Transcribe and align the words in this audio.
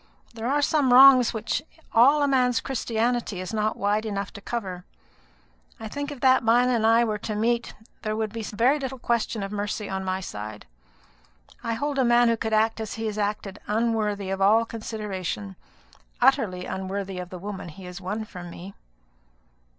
There 0.33 0.47
are 0.47 0.63
some 0.63 0.91
wrongs 0.91 1.31
which 1.31 1.61
all 1.93 2.23
a 2.23 2.27
man's 2.27 2.59
Christianity 2.59 3.39
is 3.39 3.53
not 3.53 3.77
wide 3.77 4.03
enough 4.03 4.33
to 4.33 4.41
cover. 4.41 4.83
I 5.79 5.87
think 5.87 6.11
if 6.11 6.21
that 6.21 6.43
man 6.43 6.69
and 6.69 6.87
I 6.87 7.03
were 7.03 7.19
to 7.19 7.35
meet, 7.35 7.75
there 8.01 8.15
would 8.15 8.33
be 8.33 8.41
very 8.41 8.79
little 8.79 8.97
question 8.97 9.43
of 9.43 9.51
mercy 9.51 9.87
on 9.87 10.03
my 10.03 10.19
side. 10.19 10.65
I 11.63 11.73
hold 11.75 11.99
a 11.99 12.03
man 12.03 12.29
who 12.29 12.37
could 12.37 12.51
act 12.51 12.79
as 12.79 12.95
he 12.95 13.05
has 13.05 13.19
acted 13.19 13.59
unworthy 13.67 14.31
of 14.31 14.41
all 14.41 14.65
consideration 14.65 15.55
utterly 16.19 16.65
unworthy 16.65 17.19
of 17.19 17.29
the 17.29 17.37
woman 17.37 17.69
he 17.69 17.83
has 17.85 18.01
won 18.01 18.25
from 18.25 18.49
me." 18.49 18.73